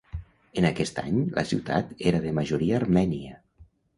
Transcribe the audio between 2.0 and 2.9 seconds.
era de majoria